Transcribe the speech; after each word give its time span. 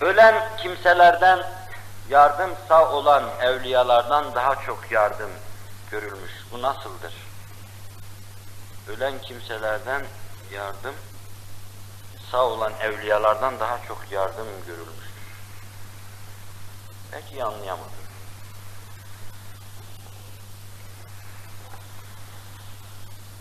Ölen 0.00 0.56
kimselerden 0.56 1.46
yardım 2.08 2.50
sağ 2.68 2.92
olan 2.92 3.24
evliyalardan 3.40 4.34
daha 4.34 4.56
çok 4.56 4.90
yardım 4.90 5.30
görülmüş. 5.90 6.32
Bu 6.52 6.62
nasıldır? 6.62 7.14
Ölen 8.88 9.18
kimselerden 9.18 10.02
yardım 10.52 10.94
sağ 12.30 12.44
olan 12.44 12.72
evliyalardan 12.80 13.60
daha 13.60 13.78
çok 13.88 14.12
yardım 14.12 14.46
görülmüştür. 14.66 15.10
Belki 17.12 17.44
anlayamadım. 17.44 17.92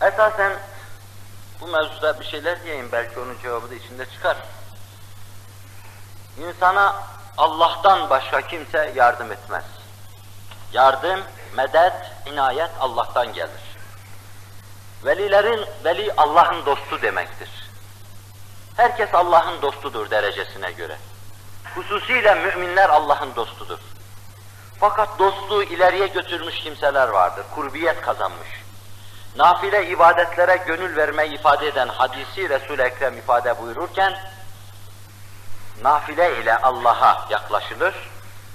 Esasen 0.01 0.53
bu 1.61 1.67
mevzuda 1.67 2.19
bir 2.19 2.25
şeyler 2.25 2.63
diyeyim, 2.63 2.89
belki 2.91 3.19
onun 3.19 3.39
cevabı 3.39 3.69
da 3.69 3.75
içinde 3.75 4.05
çıkar. 4.05 4.37
İnsana 6.39 6.95
Allah'tan 7.37 8.09
başka 8.09 8.41
kimse 8.41 8.93
yardım 8.95 9.31
etmez. 9.31 9.63
Yardım, 10.73 11.19
medet, 11.55 11.93
inayet 12.25 12.71
Allah'tan 12.79 13.33
gelir. 13.33 13.69
Velilerin, 15.05 15.65
veli 15.85 16.13
Allah'ın 16.17 16.65
dostu 16.65 17.01
demektir. 17.01 17.49
Herkes 18.77 19.13
Allah'ın 19.13 19.61
dostudur 19.61 20.09
derecesine 20.09 20.71
göre. 20.71 20.97
Hususiyle 21.75 22.35
müminler 22.35 22.89
Allah'ın 22.89 23.35
dostudur. 23.35 23.79
Fakat 24.79 25.19
dostluğu 25.19 25.63
ileriye 25.63 26.07
götürmüş 26.07 26.55
kimseler 26.55 27.07
vardır, 27.07 27.45
kurbiyet 27.55 28.01
kazanmış. 28.01 28.49
Nafile 29.35 29.87
ibadetlere 29.87 30.55
gönül 30.67 30.95
vermeyi 30.95 31.33
ifade 31.33 31.67
eden 31.67 31.87
hadisi 31.87 32.49
Resul-i 32.49 32.81
Ekrem 32.81 33.17
ifade 33.17 33.61
buyururken, 33.61 34.19
nafile 35.83 36.41
ile 36.41 36.57
Allah'a 36.57 37.27
yaklaşılır, 37.29 37.95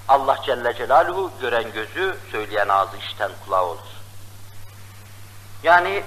Allah 0.09 0.39
Celle 0.47 0.75
Celaluhu 0.75 1.31
gören 1.41 1.73
gözü, 1.73 2.17
söyleyen 2.31 2.69
ağzı, 2.69 2.97
işten 2.97 3.31
kulağı 3.45 3.65
olur. 3.65 3.79
Yani 5.63 6.05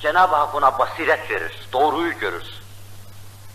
Cenab-ı 0.00 0.36
Hak 0.36 0.54
ona 0.54 0.78
basiret 0.78 1.30
verir, 1.30 1.68
doğruyu 1.72 2.18
görür. 2.18 2.44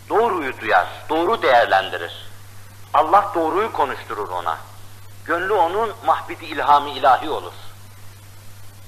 Doğruyu 0.08 0.60
duyar, 0.60 0.86
doğru 1.08 1.42
değerlendirir. 1.42 2.12
Allah 2.94 3.30
doğruyu 3.34 3.72
konuşturur 3.72 4.28
ona. 4.28 4.58
Gönlü 5.24 5.52
onun 5.52 5.92
mahbidi 6.06 6.44
ilhami 6.44 6.90
ilahi 6.90 7.30
olur. 7.30 7.52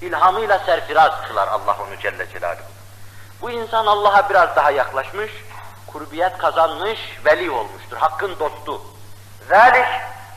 İlhamıyla 0.01 0.59
serfiraz 0.59 1.29
kılar 1.29 1.49
Allah 1.49 1.77
onu 1.81 2.01
Celle 2.01 2.31
Celaluhu. 2.31 2.65
Bu 3.41 3.51
insan 3.51 3.87
Allah'a 3.87 4.31
biraz 4.31 4.57
daha 4.57 4.71
yaklaşmış, 4.71 5.33
kurbiyet 5.95 6.39
kazanmış, 6.39 6.99
veli 7.25 7.51
olmuştur. 7.51 7.97
Hakkın 7.97 8.39
dostu. 8.39 8.83
Zalik 9.49 9.87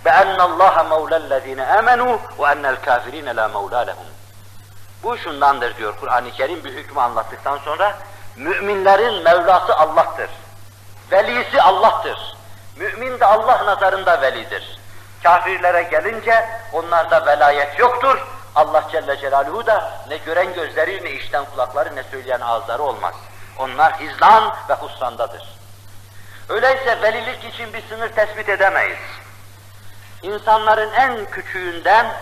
ve 0.05 0.09
ennallaha 0.09 0.83
mevlellezine 0.83 1.66
amenu 1.66 2.19
ve 2.39 2.45
ennel 2.45 2.75
kafirine 2.81 3.36
la 3.36 3.47
mevla 3.47 3.80
lehum. 3.80 4.05
Bu 5.03 5.17
şundandır 5.17 5.77
diyor 5.77 5.94
Kur'an-ı 5.99 6.31
Kerim 6.31 6.64
bir 6.64 6.73
hükmü 6.73 7.02
anlattıktan 7.02 7.58
sonra 7.58 7.97
müminlerin 8.36 9.23
Mevlası 9.23 9.75
Allah'tır. 9.75 10.30
Velisi 11.11 11.61
Allah'tır. 11.61 12.38
Mümin 12.75 13.19
de 13.19 13.25
Allah 13.25 13.66
nazarında 13.66 14.21
velidir. 14.21 14.80
Kafirlere 15.23 15.83
gelince 15.83 16.49
onlarda 16.73 17.25
velayet 17.25 17.80
yoktur. 17.80 18.27
Allah 18.55 18.83
Celle 18.92 19.17
Celaluhu 19.17 19.66
da 19.66 19.92
ne 20.09 20.17
gören 20.17 20.53
gözleri 20.53 21.03
ne 21.03 21.11
işten 21.11 21.45
kulakları 21.45 21.95
ne 21.95 22.03
söyleyen 22.03 22.42
ağızları 22.42 22.83
olmaz. 22.83 23.14
Onlar 23.58 24.00
hizlan 24.00 24.55
ve 24.69 24.73
husrandadır. 24.73 25.58
Öyleyse 26.50 27.02
velilik 27.02 27.44
için 27.44 27.73
bir 27.73 27.83
sınır 27.89 28.09
tespit 28.09 28.49
edemeyiz. 28.49 28.97
İnsanların 30.22 30.91
en 30.94 31.25
küçüğünden 31.25 32.14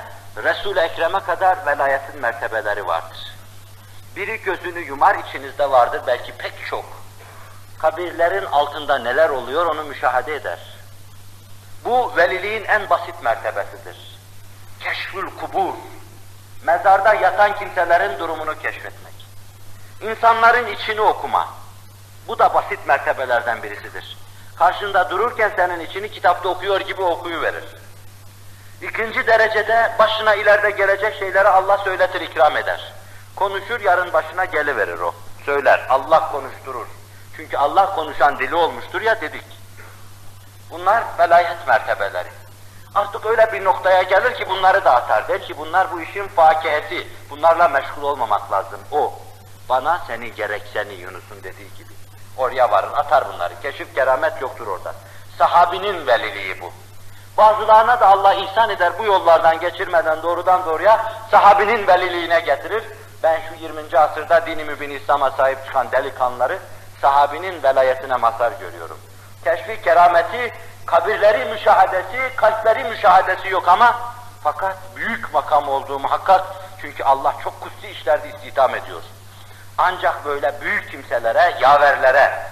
Resul-i 0.44 0.80
Ekrem'e 0.80 1.20
kadar 1.20 1.65
velayetin 1.65 2.21
mertebeleri 2.21 2.87
vardır. 2.87 3.36
Biri 4.15 4.42
gözünü 4.42 4.80
yumar 4.80 5.15
içinizde 5.15 5.71
vardır 5.71 6.02
belki 6.08 6.32
pek 6.32 6.54
çok. 6.70 6.86
Kabirlerin 7.80 8.45
altında 8.45 8.98
neler 8.98 9.30
oluyor 9.30 9.65
onu 9.65 9.83
müşahede 9.83 10.36
eder. 10.36 10.59
Bu 11.86 12.15
veliliğin 12.15 12.64
en 12.65 12.89
basit 12.89 13.23
mertebesidir. 13.23 14.20
Keşfül 14.80 15.30
kubur. 15.39 15.73
Mezarda 16.64 17.14
yatan 17.14 17.55
kimselerin 17.55 18.20
durumunu 18.20 18.59
keşfetmek. 18.59 19.14
İnsanların 20.02 20.67
içini 20.67 21.02
okuma. 21.02 21.48
Bu 22.28 22.39
da 22.39 22.54
basit 22.54 22.88
mertebelerden 22.88 23.64
birisidir. 23.64 24.17
Karşında 24.56 25.10
dururken 25.10 25.52
senin 25.56 25.80
içini 25.80 26.11
kitapta 26.11 26.50
okuyor 26.50 26.82
gibi 26.82 27.02
okuyuverir. 27.02 27.64
İkinci 28.82 29.28
derecede 29.28 29.92
başına 30.00 30.36
ileride 30.36 30.72
gelecek 30.72 31.20
şeyleri 31.20 31.48
Allah 31.48 31.78
söyletir, 31.78 32.22
ikram 32.22 32.58
eder. 32.58 32.94
Konuşur, 33.36 33.80
yarın 33.82 34.14
başına 34.14 34.45
geliverir 34.45 35.00
o. 35.00 35.16
Söyler, 35.45 35.86
Allah 35.89 36.32
konuşturur. 36.32 36.88
Çünkü 37.36 37.58
Allah 37.58 37.95
konuşan 37.95 38.39
dili 38.39 38.56
olmuştur 38.56 39.02
ya 39.02 39.22
dedik. 39.22 39.45
Bunlar 40.72 41.04
velayet 41.20 41.67
mertebeleri. 41.67 42.30
Artık 42.95 43.26
öyle 43.26 43.54
bir 43.54 43.64
noktaya 43.64 44.02
gelir 44.02 44.33
ki 44.36 44.50
bunları 44.50 44.86
da 44.86 44.95
atar. 44.95 45.27
Der 45.27 45.42
ki 45.42 45.58
bunlar 45.58 45.92
bu 45.92 46.02
işin 46.02 46.27
fakiheti. 46.27 47.08
Bunlarla 47.30 47.67
meşgul 47.67 48.02
olmamak 48.04 48.52
lazım. 48.52 48.80
O, 48.92 49.14
bana 49.70 50.02
seni 50.08 50.36
gerek 50.36 50.64
seni 50.73 50.93
Yunus'un 50.93 51.43
dediği 51.43 51.73
gibi. 51.73 51.93
Oraya 52.37 52.71
varır, 52.71 52.92
atar 52.95 53.33
bunları. 53.33 53.53
Keşif, 53.61 53.95
keramet 53.95 54.42
yoktur 54.42 54.67
orada. 54.67 54.93
Sahabinin 55.37 56.08
veliliği 56.08 56.61
bu. 56.61 56.71
Bazılarına 57.37 57.99
da 57.99 58.08
Allah 58.08 58.33
ihsan 58.33 58.70
eder, 58.70 58.93
bu 58.99 59.03
yollardan 59.05 59.59
geçirmeden 59.59 60.23
doğrudan 60.23 60.65
doğruya 60.65 61.14
sahabinin 61.31 61.87
veliliğine 61.87 62.39
getirir. 62.39 62.83
Ben 63.23 63.42
şu 63.49 63.64
20. 63.64 63.99
asırda 63.99 64.45
dini 64.45 64.64
mübin 64.64 64.89
İslam'a 64.89 65.31
sahip 65.31 65.65
çıkan 65.65 65.92
delikanlıları 65.92 66.59
sahabinin 67.02 67.64
velayetine 67.64 68.15
mazhar 68.15 68.52
görüyorum. 68.59 68.97
Keşfi, 69.43 69.82
kerameti, 69.82 70.53
kabirleri 70.86 71.45
müşahadesi, 71.45 72.36
kalpleri 72.36 72.83
müşahadesi 72.83 73.49
yok 73.49 73.67
ama 73.67 73.95
fakat 74.43 74.77
büyük 74.95 75.33
makam 75.33 75.70
olduğu 75.70 75.99
muhakkak 75.99 76.45
çünkü 76.82 77.03
Allah 77.03 77.33
çok 77.43 77.61
kutsi 77.61 77.87
işlerde 77.87 78.30
istihdam 78.30 78.76
ediyor. 78.76 79.02
Ancak 79.77 80.25
böyle 80.25 80.61
büyük 80.61 80.91
kimselere, 80.91 81.58
yaverlere, 81.61 82.45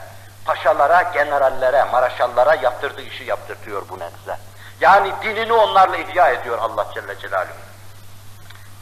paşalara, 0.46 1.02
generallere, 1.02 1.84
maraşallara 1.84 2.56
yaptırdığı 2.56 3.02
işi 3.02 3.24
yaptırtıyor 3.24 3.90
bu 3.90 4.00
netle. 4.00 4.38
Yani 4.80 5.12
dinini 5.24 5.54
onlarla 5.54 5.98
ihya 5.98 6.30
ediyor 6.30 6.58
Allah 6.58 6.88
Celle 6.94 7.20
Celaluhu. 7.20 7.54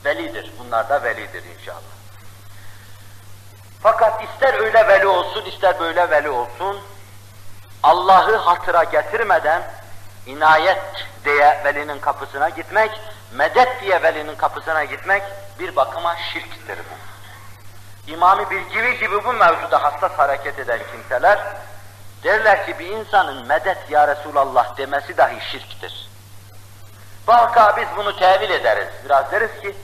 Velidir, 0.06 0.51
bunlar 0.59 0.90
da 0.90 1.03
velidir 1.03 1.44
inşallah. 1.59 1.81
Fakat 3.84 4.24
ister 4.24 4.53
öyle 4.53 4.88
veli 4.88 5.07
olsun, 5.07 5.46
ister 5.46 5.80
böyle 5.80 6.09
veli 6.09 6.30
olsun, 6.30 6.81
Allah'ı 7.84 8.35
hatıra 8.35 8.84
getirmeden 8.84 9.63
inayet 10.25 11.07
diye 11.25 11.62
velinin 11.66 12.00
kapısına 12.00 12.50
gitmek, 12.50 12.91
medet 13.31 13.81
diye 13.81 14.03
velinin 14.03 14.35
kapısına 14.35 14.84
gitmek 14.84 15.24
bir 15.59 15.75
bakıma 15.75 16.16
şirktir 16.34 16.78
bu. 16.78 17.11
İmam-ı 18.07 18.50
Bilgivi 18.50 19.00
gibi 19.00 19.23
bu 19.23 19.34
mevzuda 19.34 19.84
hassas 19.84 20.12
hareket 20.12 20.59
eden 20.59 20.79
kimseler 20.91 21.39
derler 22.23 22.66
ki 22.66 22.79
bir 22.79 22.88
insanın 22.88 23.47
medet 23.47 23.91
ya 23.91 24.07
Resulallah 24.07 24.78
demesi 24.78 25.17
dahi 25.17 25.51
şirktir. 25.51 26.09
Vaka 27.28 27.78
biz 27.78 27.88
bunu 27.97 28.19
tevil 28.19 28.50
ederiz. 28.50 28.88
Biraz 29.06 29.31
deriz 29.31 29.62
ki 29.62 29.75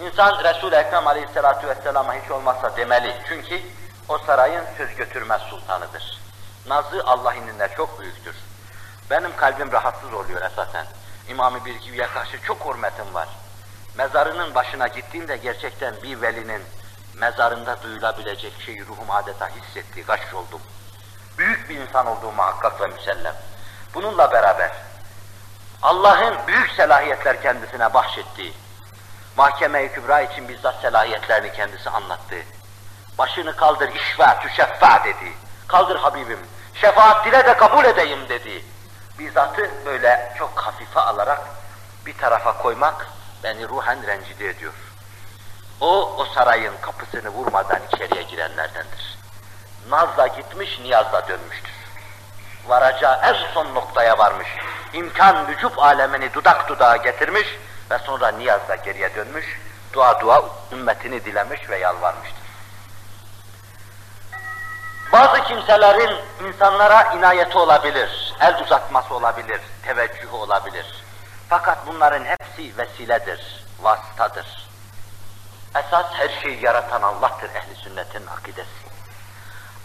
insan 0.00 0.44
Resul-i 0.44 0.74
Ekrem 0.74 1.06
Aleyhisselatü 1.06 1.68
Vesselam'a 1.68 2.14
hiç 2.14 2.30
olmazsa 2.30 2.76
demeli. 2.76 3.14
Çünkü 3.28 3.60
o 4.08 4.18
sarayın 4.18 4.64
söz 4.78 4.96
götürmez 4.96 5.40
sultanıdır. 5.40 6.20
Nazı 6.68 7.02
Allah 7.06 7.34
indinde 7.34 7.68
çok 7.76 8.00
büyüktür. 8.00 8.36
Benim 9.10 9.36
kalbim 9.36 9.72
rahatsız 9.72 10.14
oluyor 10.14 10.42
esasen. 10.42 10.86
İmam-ı 11.28 11.64
Bilgivi'ye 11.64 12.06
karşı 12.06 12.42
çok 12.42 12.66
hürmetim 12.66 13.14
var. 13.14 13.28
Mezarının 13.98 14.54
başına 14.54 14.88
gittiğimde 14.88 15.36
gerçekten 15.36 15.94
bir 16.02 16.22
velinin 16.22 16.62
mezarında 17.20 17.82
duyulabilecek 17.82 18.52
şeyi 18.66 18.86
ruhum 18.86 19.10
adeta 19.10 19.48
hissetti, 19.48 20.02
gaş 20.02 20.34
oldum. 20.34 20.60
Büyük 21.38 21.68
bir 21.68 21.76
insan 21.76 22.06
olduğu 22.06 22.32
muhakkak 22.32 22.80
ve 22.80 22.86
müsellem. 22.86 23.34
Bununla 23.94 24.32
beraber 24.32 24.72
Allah'ın 25.82 26.34
büyük 26.46 26.70
selahiyetler 26.70 27.42
kendisine 27.42 27.94
bahşettiği, 27.94 28.52
mahkeme-i 29.36 29.92
kübra 29.92 30.20
için 30.20 30.48
bizzat 30.48 30.80
selahiyetlerini 30.80 31.52
kendisi 31.52 31.90
anlattı. 31.90 32.36
Başını 33.18 33.56
kaldır, 33.56 33.88
işva, 33.94 34.40
tüşeffa 34.40 35.04
dedi. 35.04 35.32
Kaldır 35.68 35.96
Habibim, 35.96 36.40
şefaat 36.74 37.26
dile 37.26 37.46
de 37.46 37.56
kabul 37.56 37.84
edeyim 37.84 38.28
dedi. 38.28 38.64
Bizzatı 39.18 39.70
böyle 39.86 40.34
çok 40.38 40.58
hafife 40.58 41.00
alarak 41.00 41.40
bir 42.06 42.18
tarafa 42.18 42.58
koymak 42.58 43.06
beni 43.44 43.68
ruhen 43.68 44.06
rencide 44.06 44.48
ediyor. 44.48 44.85
O, 45.80 46.14
o 46.18 46.24
sarayın 46.24 46.74
kapısını 46.80 47.28
vurmadan 47.28 47.80
içeriye 47.92 48.22
girenlerdendir. 48.22 49.18
Nazla 49.88 50.26
gitmiş, 50.26 50.78
niyazla 50.80 51.28
dönmüştür. 51.28 51.72
varacağı 52.66 53.20
en 53.22 53.34
son 53.54 53.74
noktaya 53.74 54.18
varmış. 54.18 54.48
İmkan 54.92 55.48
vücut 55.48 55.78
alemini 55.78 56.34
dudak 56.34 56.68
dudağa 56.68 56.96
getirmiş 56.96 57.48
ve 57.90 57.98
sonra 57.98 58.28
niyazla 58.28 58.74
geriye 58.74 59.14
dönmüş, 59.14 59.60
dua 59.92 60.20
dua 60.20 60.44
ümmetini 60.72 61.24
dilemiş 61.24 61.70
ve 61.70 61.78
yalvarmıştır. 61.78 62.46
Bazı 65.12 65.42
kimselerin 65.42 66.16
insanlara 66.46 67.02
inayeti 67.14 67.58
olabilir, 67.58 68.34
el 68.40 68.62
uzatması 68.64 69.14
olabilir, 69.14 69.60
teveccühü 69.82 70.32
olabilir. 70.36 71.04
Fakat 71.48 71.78
bunların 71.86 72.24
hepsi 72.24 72.78
vesiledir, 72.78 73.64
vasıtadır. 73.82 74.65
Esas 75.78 76.06
her 76.12 76.28
şeyi 76.42 76.64
yaratan 76.64 77.02
Allah'tır 77.02 77.50
ehli 77.54 77.74
sünnetin 77.74 78.26
akidesi. 78.26 78.86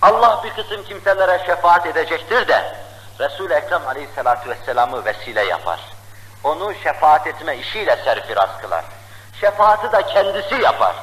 Allah 0.02 0.44
bir 0.44 0.54
kısım 0.64 0.84
kimselere 0.84 1.46
şefaat 1.46 1.86
edecektir 1.86 2.48
de 2.48 2.76
Resul-i 3.20 3.54
Ekrem 3.54 3.88
aleyhissalatu 3.88 4.50
vesselam'ı 4.50 5.06
vesile 5.06 5.46
yapar. 5.46 5.80
Onu 6.44 6.74
şefaat 6.84 7.28
etme 7.28 7.58
işiyle 7.58 7.96
serfiraz 7.96 8.50
kılar. 8.62 8.86
Şefaati 9.42 9.92
de 9.92 10.06
kendisi 10.06 10.56
yapar. 10.56 10.96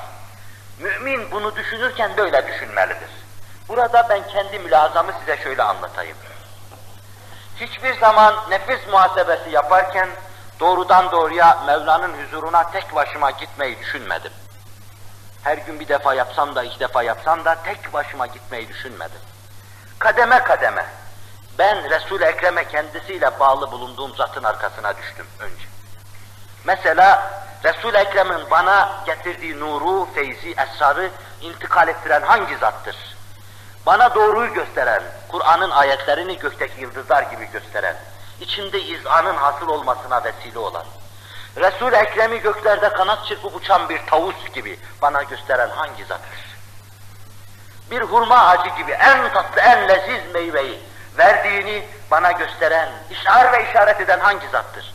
Mümin 0.79 1.31
bunu 1.31 1.57
düşünürken 1.57 2.17
böyle 2.17 2.47
düşünmelidir. 2.47 3.11
Burada 3.69 4.07
ben 4.09 4.29
kendi 4.29 4.59
mülazamı 4.59 5.13
size 5.21 5.43
şöyle 5.43 5.63
anlatayım. 5.63 6.17
Hiçbir 7.57 8.01
zaman 8.01 8.35
nefis 8.51 8.87
muhasebesi 8.91 9.51
yaparken 9.51 10.09
doğrudan 10.61 11.13
doğruya 11.13 11.63
Mevla'nın 11.67 12.25
huzuruna 12.25 12.71
tek 12.71 12.95
başıma 12.95 13.31
gitmeyi 13.31 13.79
düşünmedim. 13.79 14.33
Her 15.45 15.59
gün 15.59 15.81
bir 15.81 15.89
defa 15.89 16.15
yapsam 16.15 16.55
da 16.55 16.63
iki 16.63 16.81
defa 16.81 17.03
yapsam 17.03 17.45
da 17.45 17.55
tek 17.65 17.93
başıma 17.93 18.27
gitmeyi 18.27 18.69
düşünmedim. 18.69 19.21
Kademe 19.99 20.43
kademe 20.43 20.87
ben 21.59 21.91
Resul-i 21.91 22.25
Ekrem'e 22.25 22.69
kendisiyle 22.69 23.41
bağlı 23.41 23.73
bulunduğum 23.73 24.15
zatın 24.17 24.45
arkasına 24.45 24.97
düştüm 24.97 25.27
önce. 25.39 25.65
Mesela 26.65 27.33
Resul-i 27.65 27.97
Ekrem'in 27.97 28.51
bana 28.51 29.03
getirdiği 29.07 29.61
nuru, 29.61 30.09
feyzi, 30.15 30.51
esrarı 30.51 31.11
intikal 31.41 31.89
ettiren 31.89 32.23
hangi 32.23 32.57
zattır? 32.57 32.97
Bana 33.87 34.15
doğruyu 34.15 34.55
gösteren, 34.55 35.03
Kur'an'ın 35.29 35.71
ayetlerini 35.71 36.39
gökteki 36.39 36.81
yıldızlar 36.81 37.23
gibi 37.23 37.51
gösteren, 37.53 37.97
içimde 38.41 38.81
izanın 38.81 39.37
hasıl 39.37 39.69
olmasına 39.69 40.25
vesile 40.25 40.59
olan, 40.59 40.85
Resul-i 41.61 41.97
Ekrem'i 41.97 42.41
göklerde 42.41 42.89
kanat 42.89 43.27
çırpıp 43.27 43.57
uçan 43.57 43.89
bir 43.89 44.07
tavus 44.07 44.53
gibi 44.55 44.79
bana 45.03 45.23
gösteren 45.23 45.71
hangi 45.71 46.05
zattır? 46.05 46.59
Bir 47.91 48.01
hurma 48.01 48.49
ağacı 48.49 48.69
gibi 48.77 48.93
en 48.93 49.33
tatlı, 49.33 49.61
en 49.61 49.89
leziz 49.89 50.35
meyveyi 50.35 50.83
verdiğini 51.19 51.89
bana 52.11 52.33
gösteren, 52.33 52.89
işar 53.11 53.53
ve 53.53 53.71
işaret 53.71 54.01
eden 54.01 54.21
hangi 54.21 54.49
zattır? 54.49 54.95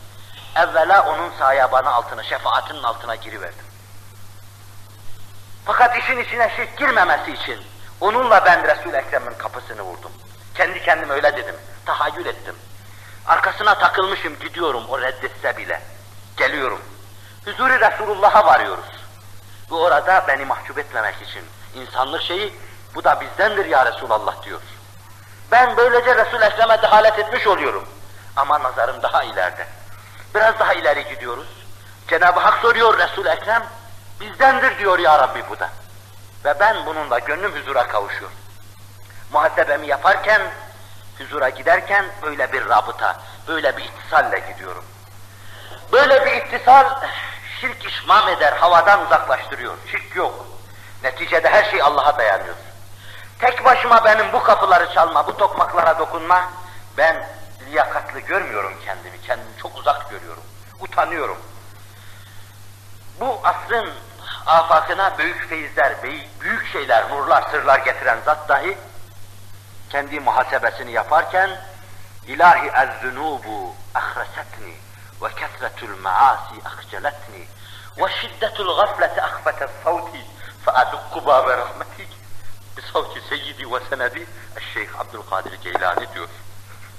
Evvela 0.56 1.06
onun 1.06 1.32
sayabanı 1.40 1.94
altına, 1.94 2.24
şefaatinin 2.24 2.84
altına 2.84 3.16
giriverdim. 3.16 3.66
Fakat 5.66 5.98
işin 5.98 6.18
içine 6.18 6.52
şirk 6.56 6.78
girmemesi 6.78 7.32
için 7.32 7.62
onunla 8.02 8.46
ben 8.46 8.68
Resul-i 8.68 8.98
Ekrem'in 8.98 9.34
kapısını 9.34 9.82
vurdum. 9.82 10.12
Kendi 10.56 10.84
kendim 10.84 11.10
öyle 11.10 11.38
dedim, 11.38 11.56
tahayyül 11.86 12.26
ettim. 12.26 12.56
Arkasına 13.28 13.80
takılmışım, 13.80 14.40
gidiyorum 14.40 14.84
o 14.90 15.02
reddetse 15.02 15.58
bile. 15.58 15.82
Geliyorum. 16.48 16.82
Huzuri 17.46 17.80
Resulullah'a 17.80 18.46
varıyoruz. 18.46 18.86
Bu 19.70 19.84
orada 19.84 20.26
beni 20.28 20.46
mahcup 20.46 20.78
etmemek 20.78 21.22
için. 21.22 21.44
insanlık 21.76 22.22
şeyi, 22.22 22.54
bu 22.96 23.04
da 23.04 23.22
bizdendir 23.22 23.66
ya 23.66 23.86
Resulallah 23.86 24.44
diyor. 24.44 24.62
Ben 25.52 25.78
böylece 25.78 26.16
Resul-i 26.16 26.44
Ekrem'e 26.44 26.82
dehalet 26.82 27.20
etmiş 27.20 27.48
oluyorum. 27.48 27.88
Ama 28.36 28.64
nazarım 28.64 29.02
daha 29.02 29.24
ileride. 29.24 29.68
Biraz 30.36 30.60
daha 30.60 30.74
ileri 30.74 31.04
gidiyoruz. 31.10 31.48
Cenab-ı 32.08 32.40
Hak 32.40 32.60
soruyor 32.62 32.98
Resul-i 32.98 33.30
Ekrem, 33.30 33.64
bizdendir 34.20 34.78
diyor 34.78 35.00
ya 35.00 35.20
Rabbi 35.20 35.44
bu 35.50 35.60
da. 35.60 35.70
Ve 36.46 36.60
ben 36.60 36.86
bununla 36.86 37.20
gönlüm 37.20 37.56
huzura 37.56 37.88
kavuşuyor. 37.88 38.32
Muhasebemi 39.32 39.88
yaparken, 39.88 40.42
huzura 41.18 41.50
giderken 41.50 42.06
böyle 42.22 42.54
bir 42.54 42.70
rabıta, 42.70 43.16
böyle 43.48 43.78
bir 43.78 43.84
ittisalle 43.84 44.40
gidiyorum. 44.40 44.84
Böyle 45.94 46.26
bir 46.26 46.32
ittisal 46.32 46.86
şirk 47.62 47.86
işmam 47.86 48.30
eder, 48.30 48.54
havadan 48.54 49.06
uzaklaştırıyor. 49.06 49.74
Şirk 49.92 50.16
yok. 50.16 50.46
Neticede 51.04 51.50
her 51.50 51.72
şey 51.72 51.82
Allah'a 51.82 52.18
dayanıyor. 52.18 52.56
Tek 53.40 53.66
başıma 53.66 54.06
benim 54.06 54.34
bu 54.34 54.44
kapıları 54.44 54.94
çalma, 54.94 55.28
bu 55.28 55.38
tokmaklara 55.38 56.00
dokunma, 56.00 56.50
ben 56.98 57.28
liyakatlı 57.70 58.20
görmüyorum 58.20 58.74
kendimi, 58.86 59.22
kendimi 59.22 59.58
çok 59.62 59.78
uzak 59.78 60.10
görüyorum, 60.10 60.44
utanıyorum. 60.80 61.38
Bu 63.20 63.42
asrın 63.44 63.94
afakına 64.46 65.18
büyük 65.18 65.50
feyizler, 65.50 66.04
büyük 66.42 66.68
şeyler, 66.72 67.10
nurlar, 67.10 67.44
sırlar 67.52 67.80
getiren 67.80 68.18
zat 68.26 68.50
dahi 68.50 68.78
kendi 69.90 70.20
muhasebesini 70.20 70.92
yaparken 70.92 71.50
ilahi 72.28 72.68
ez-zunubu 72.68 73.76
ahresetni 73.96 74.74
ve 75.24 75.28
kesretul 75.30 75.98
maasi 76.02 76.56
akceletni 76.66 77.48
ve 77.98 78.12
şiddetul 78.22 78.78
gafleti 78.78 79.22
ahfete 79.22 79.68
savti 79.84 80.26
fe 80.66 80.72
adukku 80.72 81.26
babe 81.26 81.58
rahmetik 81.58 82.10
bi 82.78 82.82
savti 82.94 83.22
seyyidi 83.30 83.72
ve 83.72 83.80
senedi 83.90 84.28
Şeyh 84.74 85.00
Abdülkadir 85.00 85.54
Geylani 85.54 86.14
diyor. 86.14 86.28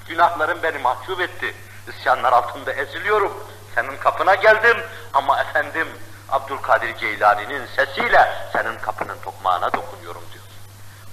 Günahlarım 0.08 0.62
beni 0.62 0.78
mahcup 0.78 1.20
etti. 1.20 1.54
İsyanlar 1.88 2.32
altında 2.32 2.72
eziliyorum. 2.72 3.44
Senin 3.74 3.96
kapına 3.96 4.34
geldim 4.34 4.76
ama 5.12 5.40
efendim 5.40 5.88
Abdülkadir 6.28 6.88
Geylani'nin 6.88 7.66
sesiyle 7.66 8.32
senin 8.52 8.78
kapının 8.78 9.18
tokmağına 9.24 9.72
dokunuyorum 9.72 10.22
diyor. 10.32 10.44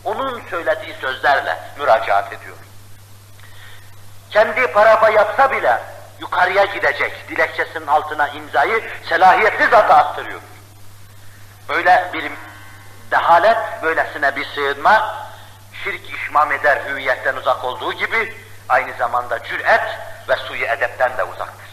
Onun 0.03 0.41
söylediği 0.49 0.95
sözlerle 1.01 1.59
müracaat 1.77 2.33
ediyor. 2.33 2.57
Kendi 4.29 4.67
parafa 4.67 5.09
yapsa 5.09 5.51
bile 5.51 5.81
yukarıya 6.21 6.65
gidecek 6.65 7.29
dilekçesinin 7.29 7.88
altına 7.88 8.27
imzayı 8.27 8.83
selahiyetli 9.09 9.65
zata 9.65 9.95
attırıyor. 9.95 10.41
Böyle 11.69 12.09
bir 12.13 12.31
dehalet, 13.12 13.57
böylesine 13.83 14.35
bir 14.35 14.45
sığınma, 14.45 15.15
şirk 15.83 16.09
işmam 16.09 16.51
eder 16.51 16.81
hüviyetten 16.89 17.35
uzak 17.35 17.63
olduğu 17.63 17.94
gibi 17.94 18.35
aynı 18.69 18.94
zamanda 18.97 19.43
cüret 19.43 20.00
ve 20.29 20.36
suyu 20.36 20.65
edepten 20.65 21.17
de 21.17 21.24
uzaktır. 21.24 21.72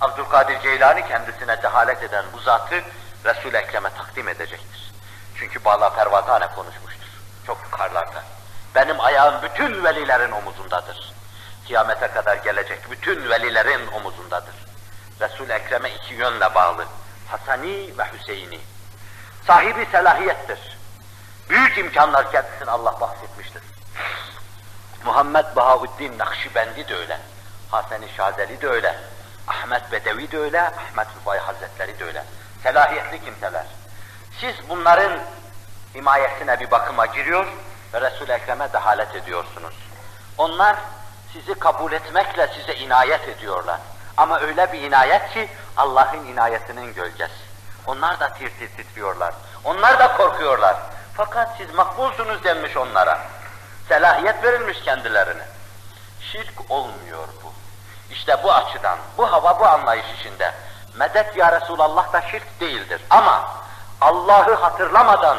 Abdülkadir 0.00 0.60
Ceylani 0.60 1.08
kendisine 1.08 1.62
dehalet 1.62 2.02
eden 2.02 2.24
bu 2.32 2.38
zatı 2.38 2.82
Resul-i 3.24 3.56
Ekrem'e 3.56 3.90
takdim 3.90 4.28
edecektir. 4.28 4.92
Çünkü 5.36 5.64
Bağla 5.64 5.90
Pervatane 5.90 6.46
konuşmuştur. 6.46 7.08
Çok 7.46 7.58
yukarılarda. 7.64 8.22
Benim 8.74 9.00
ayağım 9.00 9.42
bütün 9.42 9.84
velilerin 9.84 10.30
omuzundadır. 10.30 11.17
Kıyamete 11.68 12.08
kadar 12.08 12.36
gelecek 12.36 12.90
bütün 12.90 13.30
velilerin 13.30 13.86
omuzundadır. 13.86 14.54
Resul-i 15.20 15.52
Ekrem'e 15.52 15.90
iki 15.90 16.14
yönle 16.14 16.54
bağlı. 16.54 16.84
Hasani 17.28 17.98
ve 17.98 18.04
Hüseyini. 18.12 18.60
Sahibi 19.46 19.86
selahiyettir. 19.92 20.78
Büyük 21.50 21.78
imkanlar 21.78 22.32
kendisine 22.32 22.70
Allah 22.70 23.00
bahsetmiştir. 23.00 23.62
Muhammed 25.04 25.44
Bahauddin 25.56 26.18
Nakşibendi 26.18 26.88
de 26.88 26.94
öyle. 26.96 27.20
Hasan-ı 27.70 28.08
Şazeli 28.16 28.60
de 28.60 28.68
öyle. 28.68 28.98
Ahmet 29.46 29.92
Bedevi 29.92 30.32
de 30.32 30.38
öyle, 30.38 30.62
Ahmet 30.62 31.06
Rufai 31.16 31.38
Hazretleri 31.38 31.98
de 31.98 32.04
öyle. 32.04 32.24
Selahiyetli 32.62 33.24
kimseler. 33.24 33.66
Siz 34.40 34.54
bunların 34.68 35.20
himayesine 35.94 36.60
bir 36.60 36.70
bakıma 36.70 37.06
giriyor 37.06 37.46
ve 37.94 38.00
Resul-i 38.00 38.32
Ekrem'e 38.32 38.72
dehalet 38.72 39.14
ediyorsunuz. 39.14 39.74
Onlar 40.38 40.76
sizi 41.32 41.54
kabul 41.54 41.92
etmekle 41.92 42.48
size 42.48 42.74
inayet 42.74 43.28
ediyorlar. 43.28 43.80
Ama 44.16 44.40
öyle 44.40 44.72
bir 44.72 44.80
inayet 44.82 45.32
ki 45.32 45.48
Allah'ın 45.76 46.24
inayetinin 46.24 46.94
gölgesi. 46.94 47.48
Onlar 47.86 48.20
da 48.20 48.28
tir 48.28 48.50
tir 48.50 48.76
titriyorlar. 48.76 49.34
Onlar 49.64 49.98
da 49.98 50.16
korkuyorlar. 50.16 50.76
Fakat 51.14 51.48
siz 51.58 51.74
makbulsunuz 51.74 52.44
denmiş 52.44 52.76
onlara. 52.76 53.18
Selahiyet 53.88 54.44
verilmiş 54.44 54.82
kendilerine. 54.82 55.42
Şirk 56.32 56.70
olmuyor 56.70 57.28
bu. 57.44 57.52
İşte 58.10 58.42
bu 58.42 58.52
açıdan, 58.52 58.98
bu 59.18 59.32
hava, 59.32 59.60
bu 59.60 59.66
anlayış 59.66 60.06
içinde 60.20 60.54
medet 60.94 61.36
ya 61.36 61.60
Resulallah 61.60 62.12
da 62.12 62.20
şirk 62.20 62.60
değildir. 62.60 63.00
Ama 63.10 63.50
Allah'ı 64.00 64.54
hatırlamadan, 64.54 65.38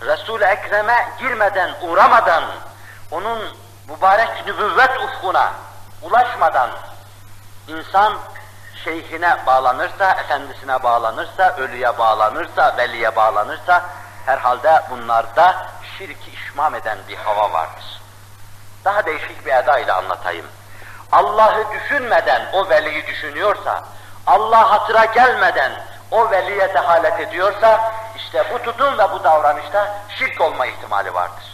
Resul-i 0.00 0.44
Ekrem'e 0.44 1.08
girmeden, 1.18 1.70
uğramadan, 1.82 2.44
onun 3.10 3.56
mübarek 3.88 4.46
nübüvvet 4.46 5.00
ufkuna 5.02 5.52
ulaşmadan 6.02 6.70
insan 7.68 8.18
şeyhine 8.84 9.46
bağlanırsa, 9.46 10.10
efendisine 10.10 10.82
bağlanırsa, 10.82 11.54
ölüye 11.56 11.98
bağlanırsa, 11.98 12.76
veliye 12.76 13.16
bağlanırsa 13.16 13.82
herhalde 14.26 14.82
bunlarda 14.90 15.66
şirki 15.98 16.30
işmam 16.30 16.74
eden 16.74 16.98
bir 17.08 17.16
hava 17.16 17.52
vardır. 17.52 18.02
Daha 18.84 19.06
değişik 19.06 19.46
bir 19.46 19.52
eda 19.52 19.78
ile 19.78 19.92
anlatayım. 19.92 20.46
Allah'ı 21.12 21.64
düşünmeden 21.72 22.42
o 22.52 22.68
veliyi 22.68 23.06
düşünüyorsa, 23.06 23.84
Allah 24.26 24.70
hatıra 24.70 25.04
gelmeden 25.04 25.72
o 26.10 26.30
veliye 26.30 26.74
dehalet 26.74 27.20
ediyorsa, 27.20 27.92
işte 28.16 28.44
bu 28.52 28.62
tutum 28.62 28.98
ve 28.98 29.12
bu 29.12 29.24
davranışta 29.24 29.94
şirk 30.18 30.40
olma 30.40 30.66
ihtimali 30.66 31.14
vardır. 31.14 31.51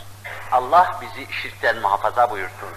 Allah 0.52 1.00
bizi 1.00 1.32
şirkten 1.32 1.78
muhafaza 1.78 2.30
buyursun. 2.30 2.68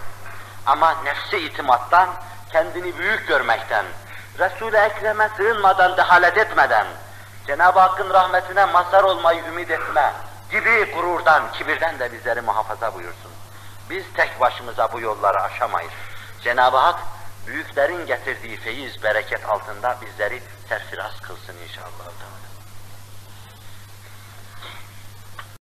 Ama 0.66 0.96
nefsi 1.04 1.38
itimattan, 1.38 2.10
kendini 2.52 2.98
büyük 2.98 3.28
görmekten, 3.28 3.86
Resul-i 4.40 4.78
Ekrem'e 4.78 5.30
sığınmadan, 5.38 5.98
dehalet 5.98 6.38
etmeden, 6.38 6.88
Cenab-ı 7.48 7.80
Hakk'ın 7.80 8.10
rahmetine 8.10 8.66
mazhar 8.66 9.04
olmayı 9.04 9.44
ümit 9.44 9.72
etme 9.72 10.14
gibi 10.52 10.92
gururdan, 10.96 11.52
kibirden 11.52 12.00
de 12.00 12.14
bizleri 12.14 12.42
muhafaza 12.42 12.94
buyursun. 12.94 13.32
Biz 13.90 14.04
tek 14.14 14.40
başımıza 14.40 14.94
bu 14.94 15.00
yolları 15.00 15.42
aşamayız. 15.42 15.94
Cenab-ı 16.42 16.78
Hak 16.78 17.00
büyüklerin 17.48 18.06
getirdiği 18.06 18.58
feyiz, 18.58 19.04
bereket 19.04 19.50
altında 19.50 19.98
bizleri 20.02 20.42
serfiraz 20.70 21.20
kılsın 21.22 21.56
inşallah. 21.68 22.12